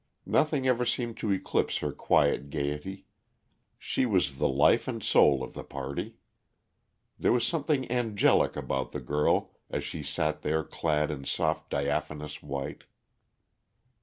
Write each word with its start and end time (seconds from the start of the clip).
Nothing 0.25 0.67
ever 0.67 0.83
seemed 0.83 1.17
to 1.17 1.31
eclipse 1.31 1.77
her 1.77 1.91
quiet 1.91 2.49
gaiety; 2.49 3.05
she 3.77 4.07
was 4.07 4.37
the 4.39 4.47
life 4.47 4.87
and 4.87 5.03
soul 5.03 5.43
of 5.43 5.53
the 5.53 5.63
party. 5.63 6.15
There 7.19 7.31
was 7.31 7.45
something 7.45 7.85
angelic 7.91 8.55
about 8.55 8.93
the 8.93 8.99
girl 8.99 9.51
as 9.69 9.83
she 9.83 10.01
sat 10.01 10.41
there 10.41 10.63
clad 10.63 11.11
in 11.11 11.25
soft 11.25 11.69
diaphanous 11.69 12.41
white. 12.41 12.85